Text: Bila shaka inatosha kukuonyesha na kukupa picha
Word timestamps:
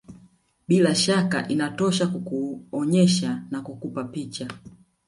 Bila 0.67 0.95
shaka 0.95 1.47
inatosha 1.47 2.07
kukuonyesha 2.07 3.43
na 3.51 3.61
kukupa 3.61 4.03
picha 4.03 4.47